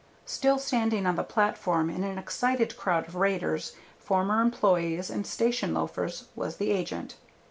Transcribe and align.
Still 0.25 0.57
standing 0.57 1.05
on 1.05 1.15
the 1.15 1.23
platform 1.23 1.87
in 1.91 2.03
an 2.03 2.17
excited 2.17 2.75
crowd 2.75 3.07
of 3.07 3.13
raiders, 3.13 3.73
former 3.99 4.41
employees, 4.41 5.11
and 5.11 5.27
station 5.27 5.75
loafers, 5.75 6.25
was 6.35 6.57
the 6.57 6.71
agent. 6.71 7.17